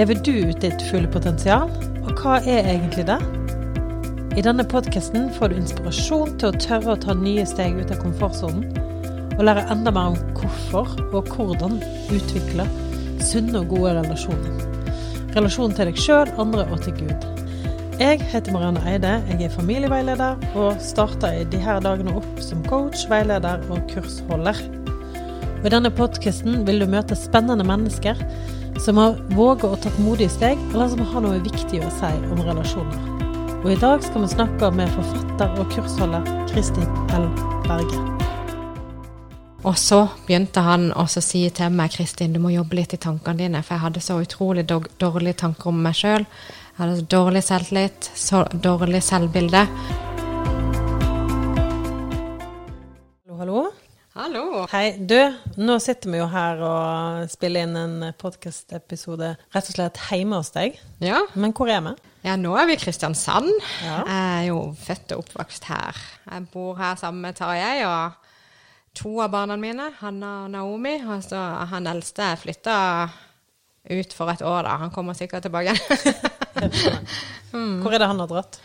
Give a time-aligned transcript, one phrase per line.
[0.00, 1.68] Lever du ut ditt fulle potensial,
[2.08, 3.18] og hva er egentlig det?
[4.32, 7.98] I denne podkasten får du inspirasjon til å tørre å ta nye steg ut av
[8.00, 8.70] komfortsonen,
[9.34, 11.76] og lære enda mer om hvorfor og hvordan
[12.16, 12.64] utvikle
[13.20, 14.62] sunne og gode relasjoner.
[15.34, 17.26] Relasjonen til deg sjøl, andre og til Gud.
[18.00, 23.04] Jeg heter Marianne Eide, jeg er familieveileder og starter i disse dagene opp som coach,
[23.12, 24.64] veileder og kursholder.
[25.58, 28.16] Og I denne podkasten vil du møte spennende mennesker
[28.84, 32.40] som har våget å ta modige steg, eller som har noe viktig å si om
[32.46, 33.02] relasjoner.
[33.60, 37.26] Og i dag skal vi snakke med forfatter og kursholder Kristin L.
[37.66, 38.00] Berge.
[39.68, 43.42] Og så begynte han å si til meg, Kristin, du må jobbe litt i tankene
[43.42, 46.24] dine, for jeg hadde så utrolig dårlige tanker om meg sjøl.
[46.24, 49.66] Jeg hadde så dårlig selvtillit, så dårlig selvbilde.
[54.80, 54.94] Hei.
[54.96, 55.18] Du,
[55.60, 60.48] nå sitter vi jo her og spiller inn en podkastepisode rett og slett hjemme hos
[60.54, 60.78] deg.
[61.04, 61.18] Ja.
[61.36, 61.92] Men hvor er vi?
[62.24, 63.50] ja, nå er vi i Kristiansand.
[63.84, 63.98] Ja.
[63.98, 66.00] Jeg er jo født og oppvokst her.
[66.24, 68.16] Jeg bor her sammen med Tarjei og
[68.96, 70.96] to av barna mine, Hanna og Naomi.
[71.04, 72.80] Altså, han eldste flytta
[73.84, 74.80] ut for et år, da.
[74.86, 75.76] Han kommer sikkert tilbake.
[77.50, 78.60] Hvor er det han har dratt?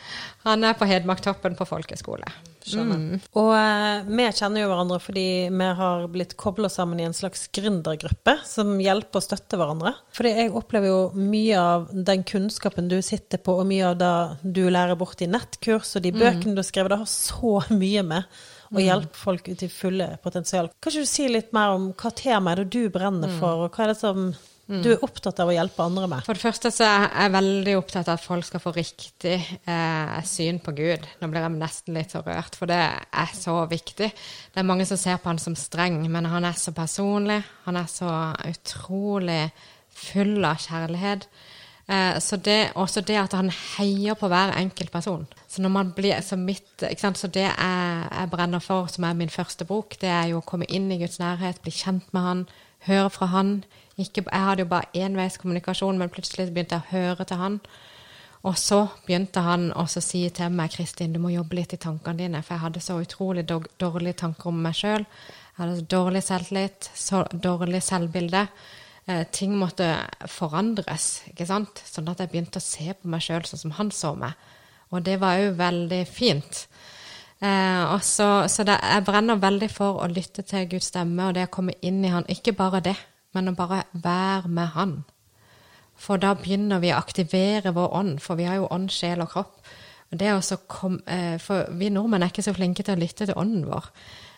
[0.46, 2.28] Han er på Hedmarktoppen på folkeskole.
[2.74, 3.20] Mm.
[3.38, 7.48] Og eh, vi kjenner jo hverandre fordi vi har blitt kobla sammen i en slags
[7.54, 9.94] gründergruppe som hjelper og støtter hverandre.
[10.14, 14.54] Fordi jeg opplever jo mye av den kunnskapen du sitter på, og mye av det
[14.58, 18.06] du lærer bort i nettkurs og de bøkene du har skrevet, det har så mye
[18.06, 18.42] med
[18.76, 20.72] å hjelpe folk ut i fulle potensial.
[20.82, 23.74] Kan ikke du si litt mer om hva tema er det du brenner for, og
[23.74, 24.34] hva er det som
[24.66, 26.26] du er opptatt av å hjelpe andre med?
[26.26, 30.16] For det første så er jeg veldig opptatt av at folk skal få riktig eh,
[30.26, 31.06] syn på Gud.
[31.22, 34.10] Nå blir jeg nesten litt så rørt, for det er så viktig.
[34.10, 37.44] Det er mange som ser på han som streng, men han er så personlig.
[37.68, 38.10] Han er så
[38.50, 39.44] utrolig
[39.96, 41.30] full av kjærlighet.
[41.86, 45.28] Eh, så det, også det at han heier på hver enkelt person.
[45.48, 47.22] Så når man blir så mitt, sant?
[47.22, 50.48] Så det jeg, jeg brenner for, som er min første bok, det er jo å
[50.48, 52.48] komme inn i Guds nærhet, bli kjent med han,
[52.90, 53.60] høre fra han.
[53.98, 57.60] Ikke, jeg hadde jo bare enveiskommunikasjon, men plutselig begynte jeg å høre til han.
[58.46, 62.20] Og så begynte han å si til meg, Kristin, du må jobbe litt i tankene
[62.20, 65.06] dine, for jeg hadde så utrolig dårlige tanker om meg sjøl.
[65.08, 68.44] Jeg hadde så dårlig selvtillit, så dårlig selvbilde.
[69.08, 69.88] Eh, ting måtte
[70.30, 71.82] forandres, ikke sant?
[71.88, 74.36] Sånn at jeg begynte å se på meg sjøl sånn som han så meg.
[74.94, 76.66] Og det var jo veldig fint.
[77.40, 81.48] Eh, så, så det, jeg brenner veldig for å lytte til Guds stemme og det
[81.48, 82.30] å komme inn i han.
[82.30, 82.98] Ikke bare det,
[83.36, 84.96] men å bare være med han.
[85.96, 89.32] For da begynner vi å aktivere vår ånd, for vi har jo ånd, sjel og
[89.36, 89.58] kropp.
[90.72, 93.90] Kom, eh, for vi nordmenn er ikke så flinke til å lytte til ånden vår.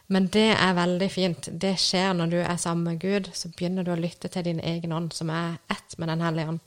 [0.08, 1.50] Men det er veldig fint.
[1.52, 3.28] Det skjer når du er sammen med Gud.
[3.36, 6.48] Så begynner du å lytte til din egen ånd, som er ett med Den hellige
[6.48, 6.60] ånd.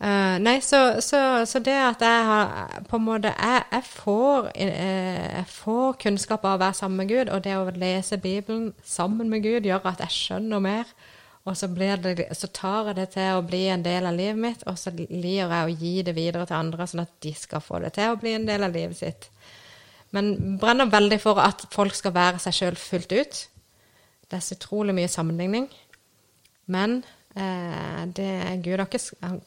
[0.00, 4.48] Uh, nei, så, så, så, det at jeg har på en måte Jeg, jeg, får,
[4.56, 8.72] uh, jeg får kunnskap av å være sammen med Gud, og det å lese Bibelen
[8.84, 10.96] sammen med Gud gjør at jeg skjønner mer.
[11.46, 14.62] Og så, det, så, tar jeg det til å bli en del av livet mitt,
[14.66, 17.78] og så lir jeg å gi det videre til andre, sånn at de skal få
[17.84, 19.28] det til å bli en del av livet sitt.
[20.14, 23.38] Men brenner veldig for at folk skal være seg sjøl fullt ut.
[24.26, 25.68] Det er så utrolig mye sammenligning.
[26.74, 26.98] Men
[27.38, 28.30] eh, det,
[28.64, 29.02] Gud, ikke,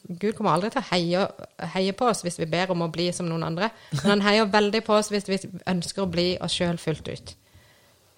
[0.08, 1.26] Gud, kommer aldri til å heie,
[1.74, 3.68] heie, på oss hvis vi ber om å bli som noen andre.
[3.98, 7.36] Men han heier veldig på oss hvis vi ønsker å bli oss sjøl fullt ut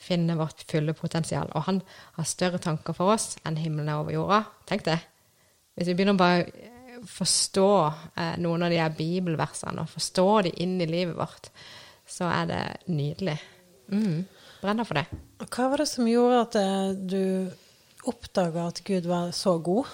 [0.02, 1.50] finne vårt fulle potensial.
[1.54, 1.80] Og han
[2.18, 4.42] har større tanker for oss enn himmelen er over jorda.
[4.68, 4.98] Tenk det.
[5.76, 6.68] Hvis vi begynner å bare
[7.08, 7.70] forstå
[8.14, 11.50] eh, noen av de her bibelversene, og forstå de inn i livet vårt,
[12.06, 12.62] så er det
[12.92, 13.38] nydelig.
[13.92, 14.22] Mm.
[14.62, 15.06] Brenner for det.
[15.48, 19.91] Hva var det som gjorde at eh, du oppdaga at Gud var så god?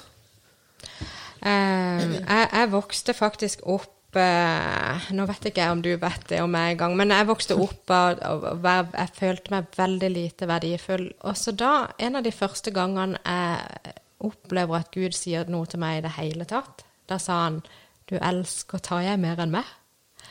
[1.39, 6.41] Eh, jeg, jeg vokste faktisk opp uh, Nå vet ikke jeg om du vet det
[6.41, 10.49] om meg engang, men jeg vokste opp og, og, og, jeg følte meg veldig lite
[10.49, 11.09] verdifull.
[11.29, 13.97] Og så da, en av de første gangene jeg
[14.29, 17.61] opplever at Gud sier noe til meg i det hele tatt, da sa han
[18.09, 19.69] du elsker tar jeg mer enn meg.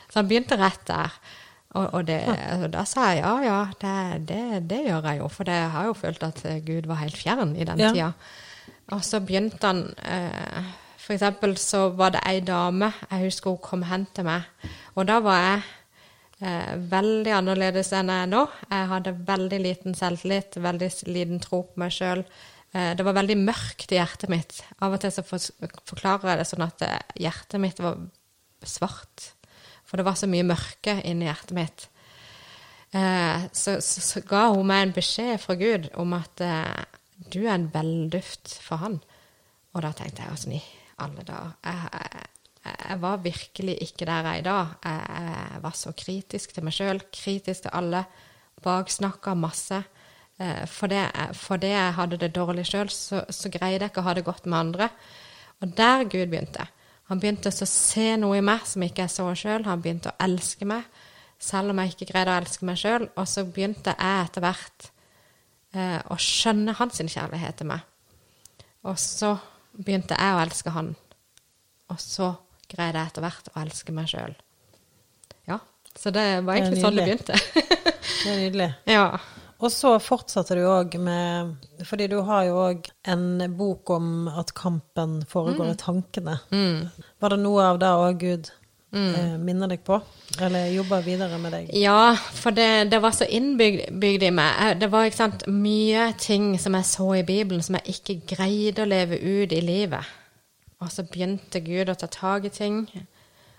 [0.09, 1.13] Så han begynte rett der.
[1.77, 2.21] Og, og, det,
[2.55, 3.95] og da sa jeg ja, ja, det,
[4.31, 5.29] det, det, gjør jeg jo.
[5.29, 7.93] For jeg har jo følt at Gud var helt fjern i den ja.
[7.93, 8.11] tida.
[8.95, 10.69] Og så begynte han eh,
[11.07, 14.43] for eksempel så var det ei dame jeg husker hun kom hen til meg.
[14.99, 15.61] Og da var jeg
[16.43, 18.41] eh, veldig annerledes enn jeg er nå.
[18.67, 22.25] Jeg hadde veldig liten selvtillit, veldig liten tro på meg sjøl.
[22.75, 24.59] Eh, det var veldig mørkt i hjertet mitt.
[24.83, 28.01] Av og til så forklarer jeg det sånn at eh, hjertet mitt var
[28.67, 29.29] svart.
[29.87, 31.87] For det var så mye mørke inni hjertet mitt.
[32.91, 36.83] Eh, så, så, så, ga hun meg en beskjed fra Gud om at eh,
[37.31, 38.99] du er en velduft for han.
[39.71, 40.65] Og da tenkte jeg åssen i
[41.03, 41.51] alle dager.
[41.63, 42.23] Jeg,
[42.89, 44.73] jeg, var virkelig ikke der jeg er i dag.
[44.83, 45.19] Jeg,
[45.53, 48.03] jeg var så kritisk til meg sjøl, kritisk til alle.
[48.63, 49.83] Baksnakka masse.
[50.39, 51.03] Eh, Fordi
[51.33, 54.25] for det jeg hadde det dårlig sjøl, så, så greide jeg ikke å ha det
[54.25, 54.89] godt med andre.
[55.61, 56.67] Og der Gud begynte.
[57.07, 59.65] Han begynte å se noe i meg som ikke jeg så sjøl.
[59.65, 60.83] Han begynte å elske meg,
[61.39, 63.07] selv om jeg ikke greide å elske meg sjøl.
[63.15, 64.89] Og så begynte jeg etter hvert
[65.73, 67.85] eh, å skjønne hans kjærlighet til meg.
[68.87, 69.35] Og så
[69.77, 70.93] begynte jeg å elske han.
[71.93, 72.33] Og så
[72.67, 74.35] greide jeg etter hvert å elske meg sjøl.
[75.47, 75.61] Ja.
[75.97, 77.37] Så det var egentlig sånn det begynte.
[77.57, 78.69] Det er nydelig.
[78.97, 79.07] ja.
[79.57, 81.55] Og så fortsatte du òg med
[81.89, 86.35] Fordi du har jo òg en bok om at kampen foregår i tankene.
[87.17, 88.51] Var det noe av det òg Gud
[88.93, 89.97] eh, minner deg på?
[90.41, 91.69] Eller jobber videre med deg?
[91.75, 94.79] Ja, for det, det var så innbygd i meg.
[94.79, 98.89] Det var sant, mye ting som jeg så i Bibelen som jeg ikke greide å
[98.89, 100.05] leve ut i livet.
[100.81, 102.83] Og så begynte Gud å ta tak i ting.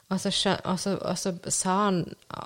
[0.08, 0.30] Og så,
[0.64, 1.96] og, så, og så sa han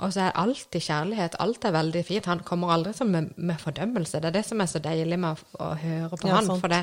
[0.02, 1.36] Og så er alltid kjærlighet.
[1.38, 2.26] Alt er veldig fint.
[2.26, 4.18] Han kommer aldri med, med fordømmelse.
[4.18, 6.48] Det er det som er så deilig med å, å høre på Ja, han.
[6.48, 6.58] sant.
[6.64, 6.80] For det,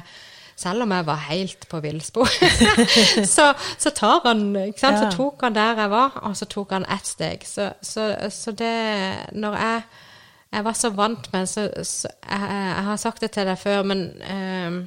[0.59, 2.27] selv om jeg var helt på villspor,
[3.35, 3.45] så,
[3.79, 4.43] så tar han?
[4.59, 4.73] Ja.
[4.99, 7.45] Så tok han der jeg var, og så tok han ett steg.
[7.47, 8.75] Så, så, så det
[9.39, 9.81] Når jeg
[10.51, 13.83] Jeg var så vant med så, så jeg, jeg har sagt det til deg før,
[13.85, 14.77] men eh,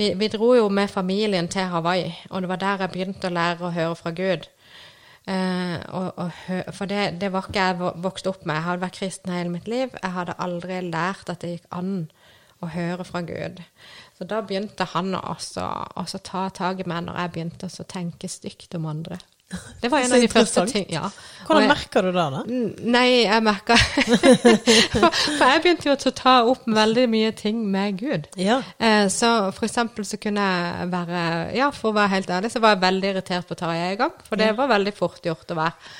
[0.00, 3.34] vi, vi dro jo med familien til Hawaii, og det var der jeg begynte å
[3.36, 4.48] lære å høre fra Gud.
[5.28, 6.30] Eh, og, og,
[6.76, 8.56] for det, det var ikke jeg vo- vokst opp med.
[8.56, 9.92] Jeg hadde vært kristen hele mitt liv.
[10.02, 11.92] Jeg hadde aldri lært at det gikk an
[12.64, 13.60] å høre fra Gud.
[14.24, 15.34] Så da begynte han å
[16.24, 19.18] ta tak i meg når jeg begynte å tenke stygt om andre.
[19.82, 21.10] Det var en av de første ting, ja.
[21.44, 22.40] Hvordan merker du det, da?
[22.94, 23.76] Nei, jeg merka
[24.94, 28.30] for, for jeg begynte jo å ta opp veldig mye ting med Gud.
[28.40, 28.62] Ja.
[28.78, 31.20] Eh, så for eksempel så kunne jeg være
[31.58, 34.16] Ja, for å være helt ærlig, så var jeg veldig irritert på Tarjei i gang.
[34.24, 35.94] For det var veldig fort gjort å være.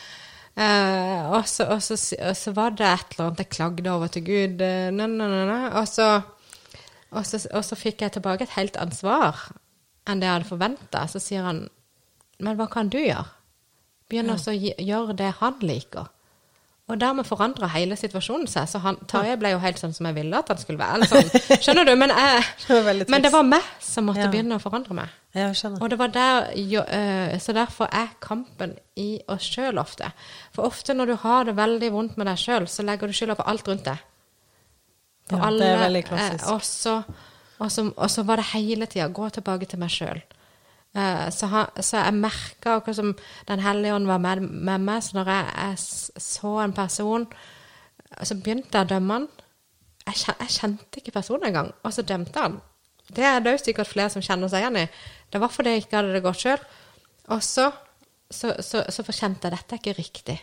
[0.55, 4.17] Eh, og, så, og, så, og så var det et eller annet jeg klagde over
[4.17, 4.65] til Gud.
[4.97, 5.65] nei, nei, nei.
[5.75, 6.15] Og, så,
[7.15, 9.47] og, så, og så fikk jeg tilbake et helt annet svar
[10.09, 11.07] enn det jeg hadde forventa.
[11.09, 11.67] Så sier han
[12.43, 13.31] Men hva kan du gjøre?
[14.11, 14.37] Begynn ja.
[14.37, 16.11] å gjøre det han liker.
[16.85, 18.67] Og dermed forandra hele situasjonen seg.
[18.69, 21.07] Så han, Tarjei ble jo helt sånn som jeg ville at han skulle være.
[21.09, 21.31] Sånn.
[21.65, 21.95] Skjønner du?
[21.97, 24.33] Men, jeg, men det var meg som måtte Ja.
[24.33, 25.15] begynne å forandre meg.
[25.33, 25.49] Ja.
[25.79, 30.13] Og det var der, jo, eh, så derfor er kampen i oss sjøl ofte.
[30.53, 33.39] For ofte når du har det veldig vondt med deg sjøl, så legger du skylda
[33.41, 34.05] på alt rundt deg.
[35.33, 36.45] Ja, det er veldig klassisk.
[36.45, 36.95] eh, og, så,
[37.59, 40.21] og, så, og så var det hele tida gå tilbake til meg sjøl.
[40.95, 41.49] Eh, så,
[41.81, 43.15] så jeg merka akkurat som
[43.49, 45.03] Den hellige ånd var med, med meg.
[45.03, 47.27] Så når jeg, jeg så en person,
[48.23, 49.27] så begynte jeg å dømme han.
[50.05, 52.61] Jeg, jeg kjente ikke personen engang, og så dømte han.
[53.15, 54.87] Det er det jo sikkert flere som kjenner seg igjen i.
[55.33, 56.63] Det var fordi jeg ikke hadde det godt sjøl.
[57.35, 57.71] Og så,
[58.33, 60.37] så, så, så kjente jeg dette er ikke riktig.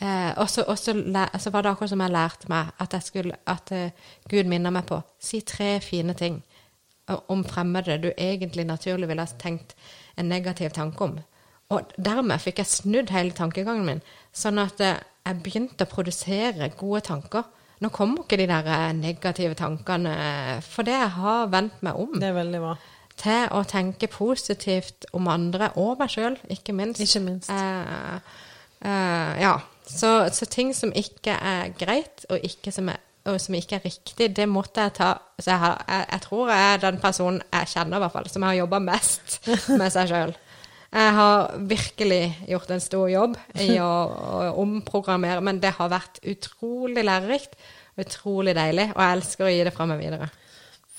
[0.00, 4.14] Eh, og så, var det akkurat som jeg lærte meg at, jeg skulle, at uh,
[4.30, 6.40] Gud minner meg på si tre fine ting
[7.28, 9.74] om fremmede du egentlig naturlig ville ha tenkt
[10.16, 11.18] en negativ tanke om.
[11.74, 14.02] Og dermed fikk jeg snudd hele tankegangen min,
[14.32, 14.94] sånn at uh,
[15.26, 17.44] jeg begynte å produsere gode tanker.
[17.80, 20.12] Nå kommer ikke de der eh, negative tankene,
[20.64, 22.74] for det jeg har vendt meg om Det er veldig bra.
[23.20, 27.00] til å tenke positivt om andre, og meg sjøl, ikke minst.
[27.00, 27.48] Ikke minst.
[27.48, 28.20] Eh,
[28.84, 29.54] eh, ja.
[29.90, 33.88] Så, så ting som ikke er greit, og, ikke som, er, og som ikke er
[33.88, 37.42] riktig, det måtte jeg ta Så jeg, har, jeg, jeg tror jeg er den personen
[37.52, 39.40] jeg kjenner, i hvert fall, som har jobba mest
[39.80, 40.36] med seg sjøl.
[40.90, 46.18] Jeg har virkelig gjort en stor jobb i å, å omprogrammere, men det har vært
[46.26, 47.54] utrolig lærerikt.
[48.00, 50.30] Utrolig deilig, og jeg elsker å gi det fra meg videre.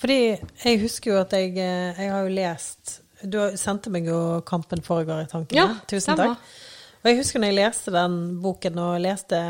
[0.02, 0.18] Fordi
[0.64, 4.82] jeg husker jo at jeg, eh, jeg har jo lest Du sendte meg jo 'Kampen
[4.82, 5.54] foregår i tankene'.
[5.54, 6.34] Ja, Tusen stemmer.
[6.34, 6.71] takk.
[7.02, 9.42] Og jeg husker når jeg leste den boken og leste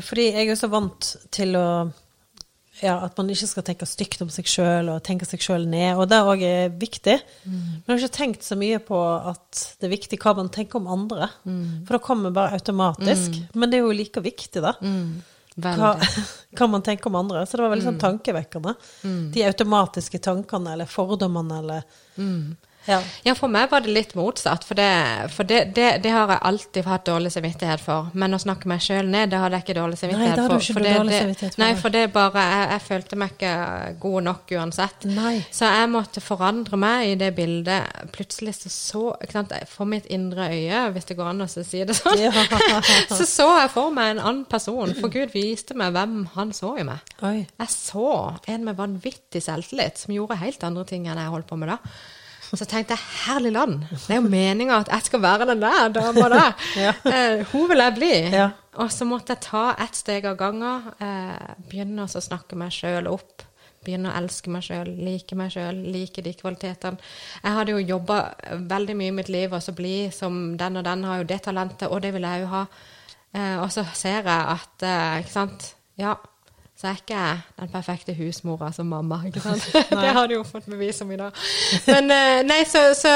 [0.00, 1.68] Fordi jeg er så vant til å
[2.84, 5.94] ja, at man ikke skal tenke stygt om seg sjøl og tenke seg sjøl ned.
[5.96, 7.14] Og det òg er viktig.
[7.48, 10.82] Men jeg har ikke tenkt så mye på at det er viktig hva man tenker
[10.82, 11.30] om andre.
[11.88, 13.30] For det kommer bare automatisk.
[13.56, 14.74] Men det er jo like viktig, da.
[15.56, 15.94] Hva,
[16.60, 17.46] hva man tenker om andre.
[17.48, 18.76] Så det var veldig sånn tankevekkende.
[19.32, 21.88] De automatiske tankene eller fordommene eller
[22.86, 23.00] ja.
[23.26, 24.64] Ja, for meg var det litt motsatt.
[24.66, 24.88] For det,
[25.34, 28.10] for det, det, det har jeg alltid hatt dårlig samvittighet for.
[28.14, 30.66] Men å snakke meg sjøl ned, det hadde jeg ikke dårlig samvittighet du for.
[30.76, 31.80] for dårlig det, samvittighet for, Nei, nei.
[31.82, 33.52] for det bare jeg, jeg følte meg ikke
[34.06, 35.06] god nok uansett.
[35.16, 35.34] Nei.
[35.54, 38.02] Så jeg måtte forandre meg i det bildet.
[38.14, 41.96] Plutselig så så sant, For mitt indre øye, hvis det går an å si det
[41.98, 42.32] sånn, Ja.
[43.10, 44.94] så så jeg for meg en annen person.
[45.00, 47.02] For Gud viste meg hvem han så i meg.
[47.26, 47.38] Oi.
[47.46, 48.08] Jeg så
[48.46, 51.78] en med vanvittig selvtillit som gjorde helt andre ting enn jeg holdt på med da.
[52.54, 55.88] Så tenkte jeg herlig land, det er jo meninga at jeg skal være den der
[55.96, 56.52] dama der.
[56.86, 56.92] Ja.
[57.08, 58.12] Eh, hun vil jeg bli.
[58.34, 58.50] Ja.
[58.82, 60.90] Og så måtte jeg ta ett steg av gangen.
[61.02, 63.42] Eh, begynne å snakke meg sjøl opp.
[63.86, 67.02] Begynne å elske meg sjøl, like meg sjøl, like de kvalitetene.
[67.42, 68.20] Jeg hadde jo jobba
[68.68, 71.42] veldig mye i mitt liv, og så bli som den og den har jo det
[71.46, 72.64] talentet, og det vil jeg jo ha.
[73.32, 74.26] Eh, og så ser jeg
[74.56, 75.70] at eh, Ikke sant.
[75.98, 76.16] Ja,
[76.76, 79.64] så er ikke jeg den perfekte husmora som mamma, ikke sant.
[80.02, 81.38] det har du jo fått bevis om i dag.
[81.86, 83.12] Men eh, nei, så, så,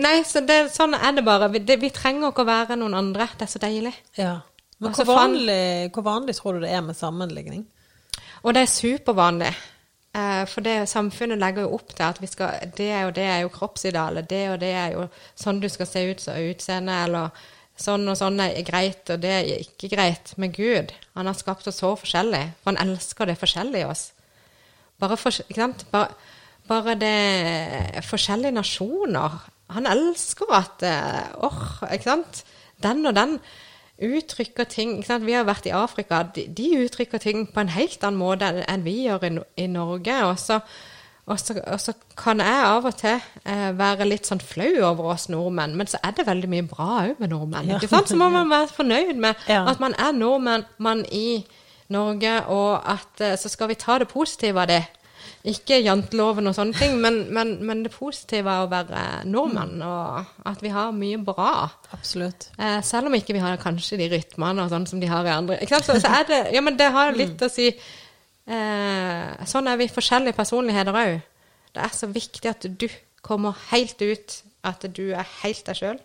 [0.00, 1.50] nei, så det, sånn er det bare.
[1.52, 3.28] Vi, det, vi trenger ikke å være noen andre.
[3.36, 3.94] Det er så deilig.
[4.20, 4.38] ja.
[4.82, 7.60] Men Altså, hvor vanlig, hvor vanlig tror du det er med sammenligning?
[8.42, 9.52] Og det er supervanlig.
[10.14, 13.38] Eh, for det samfunnet legger jo opp til at vi skal Det og det er
[13.44, 14.30] jo kroppsidealet.
[14.30, 15.06] Det og det er jo
[15.38, 17.44] sånn du skal se ut som utseende, eller
[17.78, 20.34] sånn og sånn er greit, og det er ikke greit.
[20.36, 22.44] med Gud, han har skapt oss så forskjellig.
[22.62, 24.12] For han elsker det forskjellige i oss.
[25.00, 25.32] Bare, for,
[25.90, 26.08] bare,
[26.68, 29.40] bare det forskjellige nasjoner.
[29.72, 32.44] Han elsker at eh, Åh, ikke sant?
[32.82, 33.38] Den og den
[34.02, 35.00] uttrykker ting?
[35.02, 36.22] Vi har vært i Afrika.
[36.34, 39.32] De, de uttrykker ting på en helt annen måte enn vi gjør i,
[39.64, 40.18] i Norge.
[40.28, 40.60] Og så,
[41.26, 45.12] og, så, og så kan jeg av og til eh, være litt sånn flau over
[45.14, 47.68] oss nordmenn, men så er det veldig mye bra òg med nordmenn.
[47.70, 47.76] Ja.
[47.78, 48.10] ikke sant?
[48.10, 49.62] Så må man være fornøyd med Ja.
[49.70, 51.44] at man er nordmenn man i
[51.92, 54.82] Norge, og at eh, så skal vi ta det positive av det.
[55.46, 60.46] Ikke janteloven og sånne ting, men, men, men det positive av å være nordmann, og
[60.46, 61.68] at vi har mye bra.
[61.94, 62.48] Absolutt.
[62.58, 65.34] Eh, selv om ikke vi har kanskje de rytmene og sånn som de har i
[65.34, 65.58] andre.
[65.62, 65.88] Ikke sant?
[65.90, 67.72] Så, så er det, ja, men det har litt å si
[68.46, 71.20] eh, Sånn er vi forskjellige personligheter òg.
[71.72, 72.88] Det er så viktig at du
[73.22, 75.98] kommer helt ut, at du er helt deg sjøl,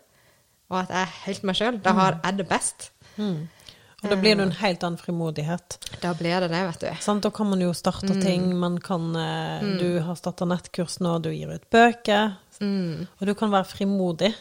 [0.70, 1.80] og at jeg er helt meg sjøl.
[1.84, 2.90] Da har jeg det best.
[3.18, 5.78] Og da blir det en helt annen frimodighet.
[6.04, 6.90] Da blir det det, vet du.
[7.02, 8.52] Sånn, Da kan man jo starte ting.
[8.60, 12.36] Man kan, eh, Du har starta nettkurs nå, du gir ut bøker.
[12.62, 14.34] Og du kan være frimodig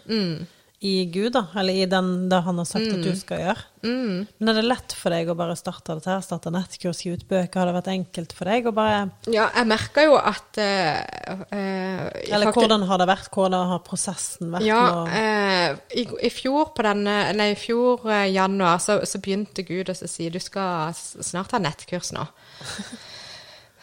[0.84, 3.62] i Gud, da, eller i den, det han har sagt at du skal gjøre.
[3.86, 7.22] Men er det lett for deg å bare starte dette her, starte nettkurs, gi ut
[7.30, 7.60] bøker?
[7.62, 8.98] Har det vært enkelt for deg å bare
[9.32, 13.30] Ja, jeg merker jo at uh, uh, Eller faktisk- hvordan har det vært?
[13.32, 14.66] Hvordan har prosessen vært?
[14.68, 19.88] Ja, eh, i, i fjor på denne, nei, i fjor januar så, så begynte Gud
[19.88, 22.26] å si du skal snart ha nettkurs nå.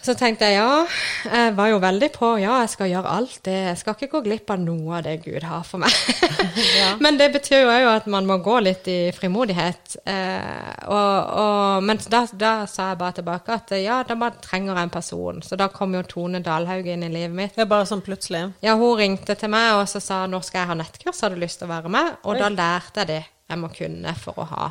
[0.03, 0.83] Så tenkte jeg ja,
[1.31, 3.55] jeg var jo veldig på ja, jeg skal gjøre alt det.
[3.69, 5.95] Jeg skal ikke gå glipp av noe av det Gud har for meg.
[7.03, 9.95] Men det betyr jo òg at man må gå litt i frimodighet.
[10.03, 14.75] Eh, og, og, men da, da sa jeg bare tilbake at ja, da bare trenger
[14.75, 15.39] jeg en person.
[15.45, 17.55] Så da kom jo Tone Dalhaug inn i livet mitt.
[17.55, 18.43] Det er bare sånn plutselig.
[18.65, 21.39] Ja, hun ringte til meg og så sa nå skal jeg ha nettkurs, har du
[21.39, 22.19] lyst til å være med?
[22.25, 22.41] Og Oi.
[22.43, 24.69] da lærte jeg det jeg må kunne for å ha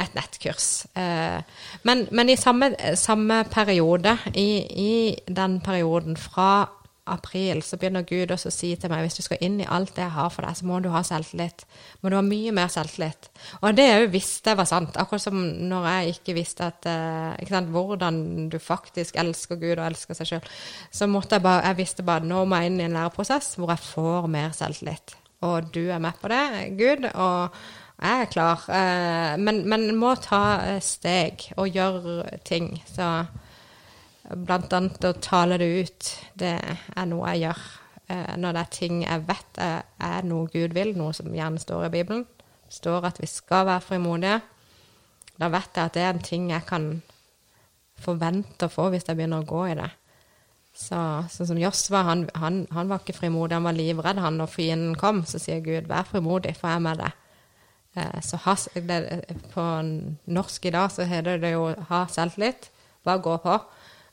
[0.00, 0.86] et nettkurs.
[0.98, 1.40] Eh,
[1.88, 4.50] men, men i samme, samme periode, i,
[4.84, 4.92] i
[5.26, 6.52] den perioden fra
[7.10, 9.90] april, så begynner Gud også å si til meg hvis du skal inn i alt
[9.96, 11.64] det jeg har for deg, så må du ha selvtillit.
[12.00, 13.28] Må du ha mye mer selvtillit.
[13.60, 14.98] Og det òg visste jeg var sant.
[15.00, 19.74] Akkurat som når jeg ikke visste at, eh, ikke sant, hvordan du faktisk elsker Gud
[19.74, 20.52] og elsker seg sjøl.
[20.94, 23.74] Så måtte jeg bare Jeg visste bare nå må jeg inn i en læreprosess hvor
[23.74, 25.16] jeg får mer selvtillit.
[25.42, 26.44] Og du er med på det,
[26.78, 27.08] Gud.
[27.14, 27.50] og
[28.02, 32.72] jeg er klar, eh, men, men må ta eh, steg og gjøre ting.
[32.88, 33.06] Så
[34.42, 37.62] blant annet å tale det ut, det er noe jeg gjør.
[38.08, 41.62] Eh, Når det er ting jeg vet er, er noe Gud vil, noe som gjerne
[41.62, 42.26] står i Bibelen.
[42.72, 44.40] Står at vi skal være frimodige.
[45.38, 46.90] Da vet jeg at det er en ting jeg kan
[48.02, 49.90] forvente å få hvis jeg begynner å gå i det.
[50.72, 50.98] Så,
[51.30, 54.94] sånn som Josva, han, han, han var ikke frimodig, han var livredd han når fienden
[54.98, 55.22] kom.
[55.28, 57.21] Så sier Gud, vær frimodig, for jeg er med deg.
[57.94, 59.64] Eh, Så ha, det, på
[60.26, 62.70] norsk i dag så heter det jo 'ha selvtillit'.
[63.04, 63.60] Bare gå på.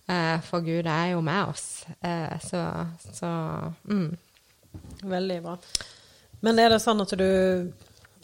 [0.09, 1.85] Eh, For Gud er jo med oss.
[2.03, 4.17] Eh, Så, så mm.
[5.03, 5.57] Veldig bra.
[6.41, 7.71] Men er det sånn at du,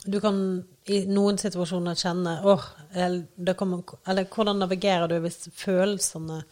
[0.05, 5.49] du kan i noen situasjoner kjenne åh, eller, det kommer, eller hvordan navigerer du hvis
[5.55, 6.43] følelsene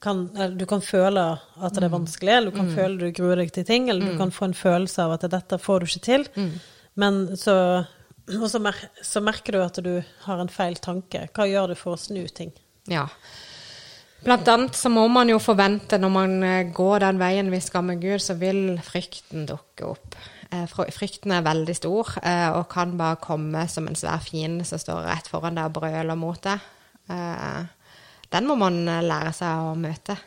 [0.00, 1.22] kan, du kan føle
[1.56, 4.18] at det er vanskelig, eller du kan føle du gruer deg til ting, eller du
[4.18, 6.26] kan få en følelse av at dette får du ikke til,
[6.94, 7.84] men så,
[8.36, 9.92] og så, mer, så merker du at du
[10.26, 11.26] har en feil tanke.
[11.32, 12.52] Hva gjør du for å snu ting?
[12.90, 13.06] Ja.
[14.24, 17.86] Blant annet så må man jo forvente når man eh, går den veien vi skal
[17.86, 20.18] med Gud, så vil frykten dukke opp.
[20.50, 24.80] Eh, Frykten er veldig stor eh, og kan bare komme som en svær fiende som
[24.82, 26.74] står rett foran deg og brøler mot deg.
[28.28, 30.18] Den må man lære seg å møte.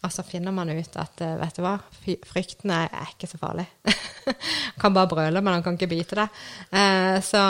[0.00, 3.40] Og så finner man ut at eh, vet du hva, fryktene frykten er, ikke så
[3.40, 3.66] farlig.
[3.84, 6.38] Han kan bare brøle, men han kan ikke bite deg.
[6.72, 7.42] Eh, så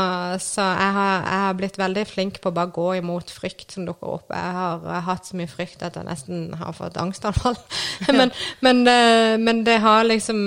[0.42, 3.86] så jeg, har, jeg har blitt veldig flink på å bare gå imot frykt som
[3.86, 4.34] dukker opp.
[4.34, 7.58] Jeg har hatt så mye frykt at jeg nesten har fått angstanfall.
[8.18, 8.34] men,
[8.66, 10.42] men, eh, men det har liksom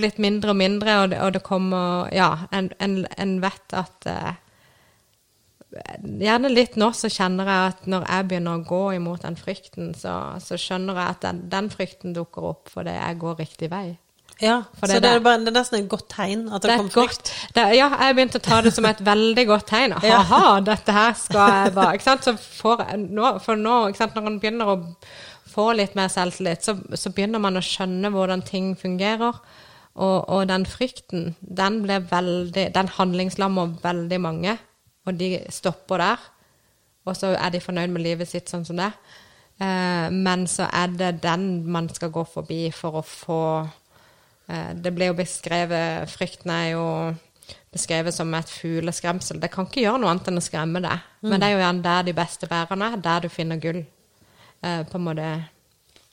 [0.00, 4.08] blitt mindre og mindre, og det, og det kommer Ja, en, en, en vet at
[5.68, 9.90] Gjerne litt nå så kjenner jeg at når jeg begynner å gå imot den frykten,
[9.98, 13.86] så, så skjønner jeg at den, den frykten dukker opp fordi jeg går riktig vei.
[14.38, 16.92] Ja, For så det er bare, det er nesten et godt tegn at det, Det
[16.94, 17.30] godt, frykt.
[17.56, 19.96] det, ja, jeg begynte å ta det som et veldig godt tegn.
[20.06, 20.20] Ja.
[20.22, 22.28] Aha, dette her skal jeg bare ikke sant?
[22.28, 24.76] Så får nå, For nå, ikke sant, når man begynner å
[25.48, 29.42] få litt mer selvtillit, så, så begynner man å skjønne hvordan ting fungerer.
[29.98, 34.54] Og, og den frykten, den ble veldig Den handlingslammer veldig mange,
[35.08, 36.28] og de stopper der.
[37.08, 38.92] Og så er de fornøyd med livet sitt sånn som det.
[39.58, 43.42] Eh, men så er det den man skal gå forbi for å få
[44.48, 46.84] Eh, Det ble jo beskrevet Frykten er jo
[47.72, 49.40] beskrevet som et fugleskremsel.
[49.40, 51.04] Det kan ikke gjøre noe annet enn å skremme deg.
[51.22, 53.82] Men det er jo gjerne der de beste bærene er, der du finner gull.
[54.62, 55.26] Eh, på en måte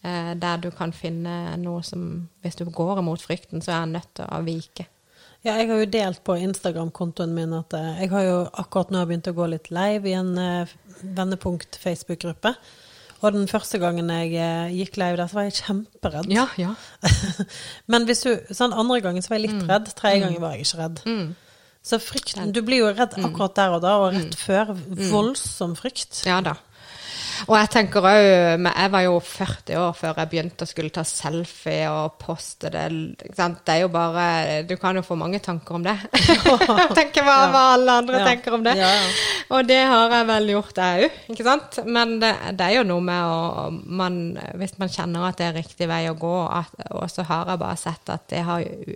[0.04, 3.96] eh, Der du kan finne noe som Hvis du går imot frykten, så er han
[3.96, 4.86] nødt til å vike.
[5.46, 9.04] Ja, jeg har jo delt på Instagram-kontoen min at eh, jeg har jo akkurat nå
[9.06, 10.72] begynt å gå litt live i en eh,
[11.04, 12.56] vendepunkt Facebook-gruppe.
[13.22, 16.32] Og den første gangen jeg eh, gikk live der, så var jeg kjemperedd.
[16.34, 16.74] Ja, ja.
[17.94, 20.66] Men hvis du, sånn andre gangen så var jeg litt redd, tredje gangen var jeg
[20.66, 21.04] ikke redd.
[21.86, 24.74] Så frykten, du blir jo redd akkurat der og da, og rett før.
[25.14, 26.24] Voldsom frykt.
[26.25, 26.58] Ja da.
[27.48, 28.20] Og jeg tenker òg
[28.65, 32.86] Jeg var jo 40 år før jeg begynte å skulle ta selfie og poste det.
[33.36, 35.96] Det er jo bare Du kan jo få mange tanker om det.
[37.00, 38.25] Tenker hva, hva alle andre Ja.
[38.32, 38.75] tenker om det.
[38.80, 39.10] Ja, ja.
[39.56, 41.18] Og det har jeg vel gjort, jeg òg.
[41.36, 41.80] Ikke sant?
[41.86, 43.70] Men det, det er jo noe med å
[44.01, 44.20] man,
[44.58, 46.36] Hvis man kjenner at det er riktig vei å gå,
[46.96, 48.96] og så har jeg bare sett at det har jo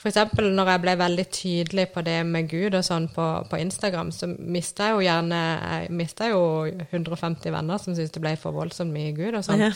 [0.00, 3.58] for eksempel når jeg ble veldig tydelig på det med Gud og sånn på, på
[3.60, 5.40] Instagram, så mista jeg jo gjerne
[5.84, 5.92] Jeg
[6.32, 6.44] jo
[6.88, 9.60] 150 venner som syntes det ble for voldsomt mye Gud og sånn.
[9.66, 9.70] Ja.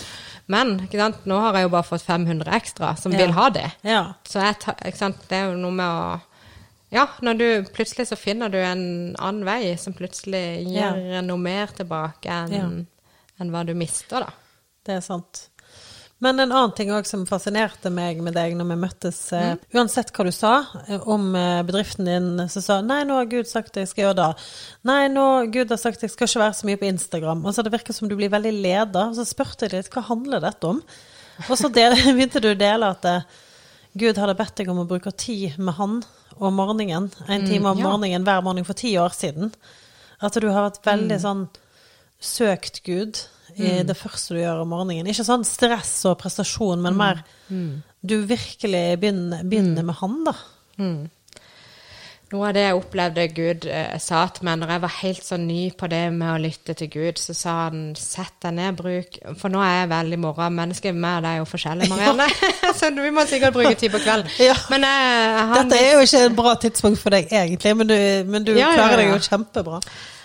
[0.48, 0.78] Men
[1.28, 3.18] nå har jeg jo bare fått 500 ekstra som Ja.
[3.20, 3.66] vil ha det.
[3.84, 4.04] Ja.
[4.24, 4.56] Så jeg
[5.28, 6.20] det er jo noe med å
[6.94, 11.66] Ja, når du plutselig så finner du en annen vei som plutselig gir noe mer
[11.74, 12.86] tilbake enn
[13.40, 14.30] enn hva du mister, da.
[14.86, 15.48] Det er sant.
[16.24, 20.12] Men en annen ting òg som fascinerte meg med deg når vi møttes, eh, uansett
[20.16, 20.52] hva du sa
[20.86, 24.20] eh, om eh, bedriften din, så sa Nei, nå har Gud sagt jeg skal gjøre
[24.22, 24.46] det.
[24.88, 27.44] Nei, nå Gud har sagt jeg skal ikke være så mye på Instagram.
[27.44, 29.12] Altså Det virker som du blir veldig leder.
[29.18, 30.80] Så spurte jeg litt hva handler dette om?
[31.48, 33.28] Og så del, begynte du å dele at eh,
[34.00, 36.00] Gud hadde bedt deg om å bruke tid med han
[36.40, 37.10] om morgenen.
[37.28, 37.90] En time om ja.
[37.90, 39.52] morgenen hver morgen for ti år siden.
[40.24, 41.46] At du har vært veldig sånn
[42.24, 43.26] søkt Gud
[43.56, 45.10] i det første du gjør om morgenen.
[45.10, 47.24] Ikke sånn stress og prestasjon, men mer
[48.04, 50.38] du virkelig begynner, begynner med han, da.
[52.34, 55.36] Noe av det jeg opplevde Gud eh, sa til meg når jeg var helt så
[55.38, 59.18] ny på det med å lytte til Gud, så sa han sett deg ned, bruk
[59.38, 62.26] For nå er jeg veldig morgenmenneske, meg og deg er jo forskjellige, Marianne.
[62.80, 64.32] så vi må sikkert bruke tid på kvelden.
[64.48, 64.56] Ja.
[64.72, 67.96] Men eh, han Dette er jo ikke et bra tidspunkt for deg egentlig, men du,
[68.32, 69.78] men du Ja, ja, klarer deg jo kjempebra.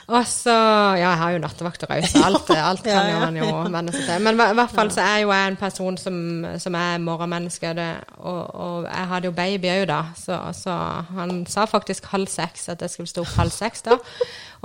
[0.09, 0.53] Og så
[0.97, 3.93] Ja, jeg har jo nattevakter òg, så alt, alt kan Ja, ja, man jo venne
[3.93, 4.23] seg til.
[4.25, 6.15] Men i hvert fall så er jo jeg en person som,
[6.61, 10.77] som er morgenmenneske, det, og, og jeg hadde jo baby òg da, så, så
[11.19, 13.99] han sa faktisk halv seks, at jeg skulle stå opp halv seks da.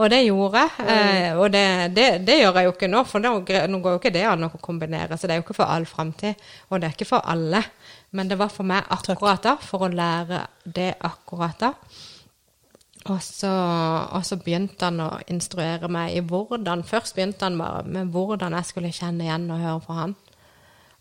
[0.01, 0.87] Og det gjorde jeg.
[0.91, 4.01] Eh, og det, det, det gjør jeg jo ikke nå, for nå, nå går jo
[4.01, 5.19] ikke det an å kombinere.
[5.19, 7.63] Så det er jo ikke for all framtid, og det er ikke for alle.
[8.15, 11.75] Men det var for meg akkurat da, for å lære det akkurat da.
[13.05, 13.51] Og så,
[14.17, 18.57] og så begynte han å instruere meg i hvordan Først begynte han bare med hvordan
[18.57, 20.15] jeg skulle kjenne igjen og høre på han.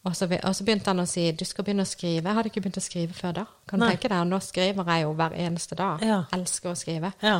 [0.03, 2.27] Og så, og så begynte han å si du skal begynne å skrive.
[2.27, 3.45] Jeg hadde ikke begynt å skrive før da.
[3.69, 3.93] Kan du Nei.
[3.93, 6.03] tenke deg, Nå skriver jeg jo hver eneste dag.
[6.03, 6.17] Ja.
[6.35, 7.13] Elsker å skrive.
[7.23, 7.37] Ja.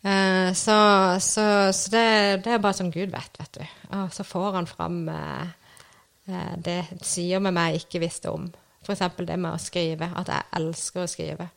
[0.00, 0.76] Eh, så
[1.20, 1.44] så,
[1.76, 2.06] så det,
[2.46, 3.76] det er bare som Gud vet, vet du.
[3.98, 5.52] Og så får han fram eh,
[6.30, 8.48] eh, det sider med meg jeg ikke visste om.
[8.86, 9.04] F.eks.
[9.20, 10.08] det med å skrive.
[10.16, 11.50] At jeg elsker å skrive.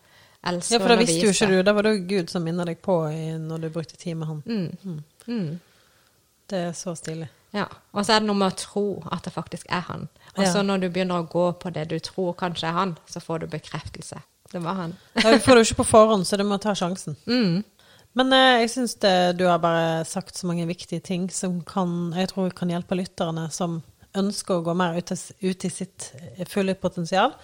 [0.47, 1.58] Elsker ja, for da visste jo ikke du.
[1.67, 2.95] Da var det jo Gud som minner deg på
[3.43, 4.43] når du brukte tid med han.
[4.45, 5.02] Mm.
[5.28, 5.49] Mm.
[6.49, 7.28] Det er så stilig.
[7.52, 7.65] Ja.
[7.91, 10.08] Og så er det noe med å tro at det faktisk er han.
[10.38, 10.52] Og Ja.
[10.54, 13.39] så når du begynner å gå på det du tror kanskje er han, så får
[13.39, 14.21] du bekreftelse.
[14.52, 14.95] Det var han.
[15.15, 17.17] Ja, du får det jo ikke på forhånd, så du må ta sjansen.
[17.28, 17.63] Mm.
[18.15, 18.95] Men eh, jeg syns
[19.38, 23.49] du har bare sagt så mange viktige ting som kan, jeg tror kan hjelpe lytterne
[23.52, 23.82] som
[24.17, 26.12] ønsker å gå mer ut, ut i sitt
[26.49, 27.36] fulle potensial.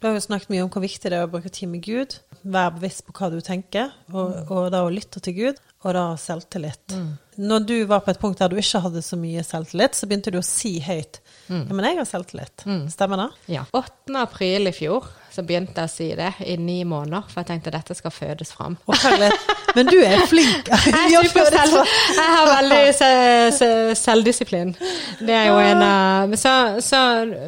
[0.00, 2.18] Du har jo snakket mye om hvor viktig det er å bruke tid med Gud.
[2.44, 6.02] være bevisst på hva du tenker, og, og da å lytte til Gud, og da
[6.20, 6.92] selvtillit.
[7.40, 10.32] Når du var på et punkt der du ikke hadde så mye selvtillit, så begynte
[10.34, 12.64] du å si høyt ja, men jeg har selvtillit.
[12.92, 13.26] Stemmer det?
[13.52, 13.64] Ja.
[13.76, 14.14] 8.
[14.16, 17.72] april i fjor så begynte jeg å si det i ni måneder, for jeg tenkte
[17.74, 18.76] dette skal fødes fram.
[19.74, 20.68] Men du er flink.
[20.70, 23.08] Jeg, er jeg har veldig se,
[23.56, 24.70] se, selvdisiplin.
[25.18, 26.52] Det er jo en så,
[26.84, 27.00] så,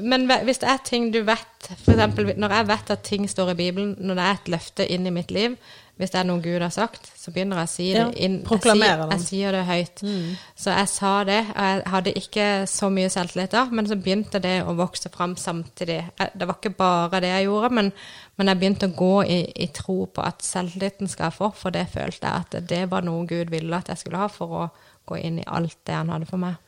[0.03, 2.37] Men hvis det er ting du vet, f.eks.
[2.37, 5.15] når jeg vet at ting står i Bibelen, når det er et løfte inn i
[5.15, 5.57] mitt liv,
[5.97, 8.03] hvis det er noe Gud har sagt, så begynner jeg å si det.
[8.21, 10.03] Inn, ja, jeg, sier, jeg, sier, det høyt.
[10.05, 10.35] Mm.
[10.61, 11.39] Så jeg sa det.
[11.49, 15.39] og Jeg hadde ikke så mye selvtillit da, men så begynte det å vokse fram
[15.41, 16.03] samtidig.
[16.21, 17.89] Det var ikke bare det jeg gjorde, men,
[18.37, 21.73] men jeg begynte å gå i, i, tro på at selvtilliten skal jeg få, for
[21.73, 24.69] det følte jeg at det var noe Gud ville at jeg skulle ha for å
[25.09, 26.61] gå inn i alt det han hadde for meg.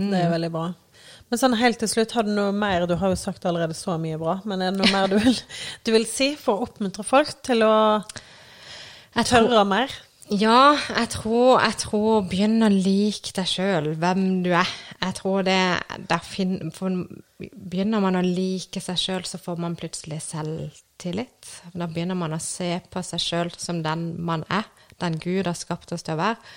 [0.00, 0.08] Mm.
[0.08, 0.70] Det er veldig bra.
[1.30, 3.94] Men sånn helt til slutt, har du noe mer Du har jo sagt allerede så
[4.02, 5.38] mye bra, men er det noe mer du vil,
[5.86, 7.74] du vil si for å oppmuntre folk til å
[9.26, 9.94] tørre mer?
[10.30, 14.68] Ja, jeg tror, jeg tror begynn å like deg sjøl, hvem du er.
[15.00, 15.58] Jeg tror det
[16.10, 16.54] der fin,
[17.40, 21.50] Begynner man å like seg sjøl, så får man plutselig selvtillit.
[21.72, 24.68] Da begynner man å se på seg sjøl som den man er,
[25.02, 26.52] den Gud har skapt oss til å være.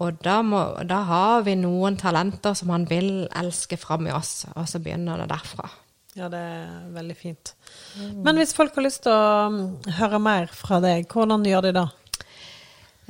[0.00, 4.46] Og da, må, da har vi noen talenter som han vil elske fram i oss,
[4.56, 5.68] og så begynner det derfra.
[6.16, 7.54] Ja, det er veldig fint.
[7.96, 9.60] Men hvis folk har lyst til å um,
[10.00, 11.86] høre mer fra deg, hvordan gjør de da?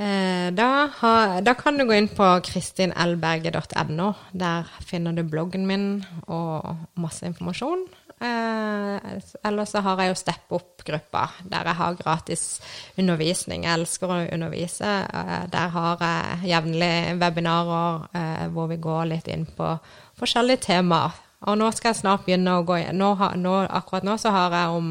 [0.03, 0.69] Eh, da,
[1.01, 4.07] har, da, kan du gå inn på kristinelberge.no.
[4.33, 5.89] Der finner du bloggen min
[6.31, 7.85] og masse informasjon.
[8.23, 12.45] Eh, eller så har jeg jo Step Up-gruppa, der jeg har gratis
[13.01, 13.67] undervisning.
[13.67, 14.95] Jeg elsker å undervise.
[15.09, 19.75] Eh, der har jeg jevnlig webinarer eh, hvor vi går litt inn på
[20.23, 24.33] forskjellige temaer og nå skal jeg snart begynne å gå nå, nå, Akkurat nå så
[24.35, 24.91] har jeg om,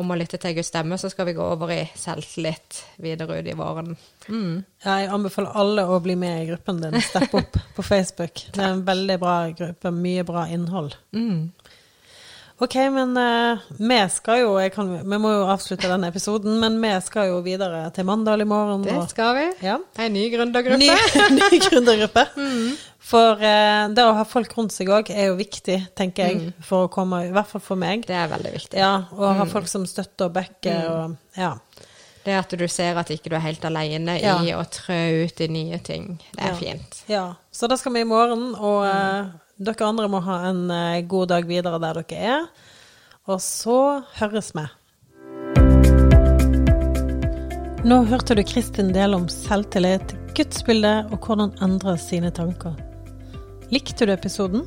[0.00, 3.50] om, å lytte til Guds stemme, så skal vi gå over i selvtillit videre ut
[3.50, 3.94] i våren.
[4.26, 4.64] Mm.
[4.82, 8.46] Jeg anbefaler alle å bli med i gruppen din, Step Up på Facebook.
[8.50, 10.98] Det er en veldig bra gruppe, mye bra innhold.
[11.14, 11.50] Mm.
[12.60, 16.90] Ok, men uh, vi skal jo kan, Vi må jo avslutte denne episoden, men vi
[17.00, 18.84] skal jo videre til Mandal i morgen.
[18.84, 19.46] Det skal vi.
[19.64, 19.78] Ja.
[19.96, 20.76] En ny gründergruppe.
[20.82, 20.90] Ny,
[21.38, 22.26] ny gründergruppe.
[22.36, 22.74] mm.
[23.10, 26.66] For uh, det å ha folk rundt seg òg er jo viktig, tenker jeg, mm.
[26.68, 28.04] for å komme I hvert fall for meg.
[28.04, 28.76] Det er veldig viktig.
[28.76, 29.24] Ja, mm.
[29.40, 30.90] ha folk som støtter og backer mm.
[30.92, 31.54] og Ja.
[32.20, 34.34] Det at du ser at ikke du er helt alene ja.
[34.44, 36.56] i å trø ut i nye ting, det er ja.
[36.58, 36.98] fint.
[37.08, 37.22] Ja.
[37.48, 41.34] Så da skal vi i morgen, og uh, dere andre må ha en uh, god
[41.34, 42.44] dag videre der dere er.
[43.28, 44.64] Og så høres vi.
[47.84, 52.76] Nå hørte du Kristin dele om selvtillit, gudsbildet og hvordan endre sine tanker.
[53.72, 54.64] Likte du episoden?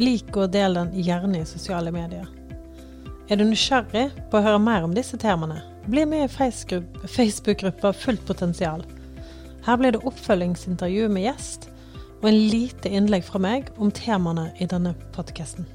[0.00, 2.24] Lik og del den gjerne i sosiale medier.
[3.28, 5.60] Er du nysgjerrig på å høre mer om disse temaene?
[5.86, 8.84] Bli med i Facebook-gruppa Fullt potensial.
[9.66, 11.71] Her blir det oppfølgingsintervju med gjest
[12.22, 15.66] og en lite innlegg fra meg om temaene i denne podkasten.